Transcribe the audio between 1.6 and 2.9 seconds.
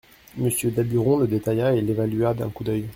et l'évalua d'un coup d'œil.